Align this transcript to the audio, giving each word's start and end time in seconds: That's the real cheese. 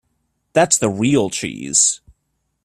That's 0.53 0.79
the 0.79 0.89
real 0.89 1.29
cheese. 1.29 2.01